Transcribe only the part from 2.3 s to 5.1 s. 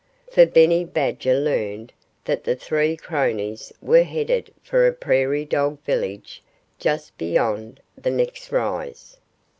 the three cronies were headed for a